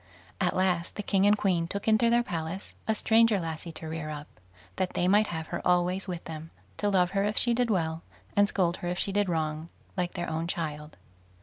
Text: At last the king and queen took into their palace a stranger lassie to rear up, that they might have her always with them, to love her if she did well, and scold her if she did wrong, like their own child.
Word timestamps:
At 0.39 0.55
last 0.55 0.95
the 0.95 1.03
king 1.03 1.27
and 1.27 1.37
queen 1.37 1.67
took 1.67 1.87
into 1.87 2.09
their 2.09 2.23
palace 2.23 2.73
a 2.87 2.95
stranger 2.95 3.39
lassie 3.39 3.71
to 3.73 3.87
rear 3.87 4.09
up, 4.09 4.25
that 4.77 4.93
they 4.93 5.07
might 5.07 5.27
have 5.27 5.45
her 5.49 5.61
always 5.63 6.07
with 6.07 6.23
them, 6.23 6.49
to 6.77 6.89
love 6.89 7.11
her 7.11 7.23
if 7.23 7.37
she 7.37 7.53
did 7.53 7.69
well, 7.69 8.01
and 8.35 8.49
scold 8.49 8.77
her 8.77 8.87
if 8.87 8.97
she 8.97 9.11
did 9.11 9.29
wrong, 9.29 9.69
like 9.95 10.13
their 10.15 10.27
own 10.27 10.47
child. 10.47 10.97